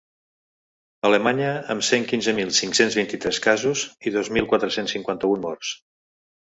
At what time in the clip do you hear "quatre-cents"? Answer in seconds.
4.55-4.99